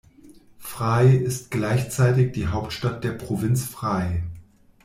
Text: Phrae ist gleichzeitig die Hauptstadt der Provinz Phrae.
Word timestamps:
Phrae 0.57 1.15
ist 1.15 1.51
gleichzeitig 1.51 2.31
die 2.31 2.47
Hauptstadt 2.47 3.03
der 3.03 3.11
Provinz 3.11 3.65
Phrae. 3.65 4.23